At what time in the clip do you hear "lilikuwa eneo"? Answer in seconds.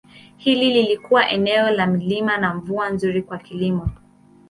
0.73-1.69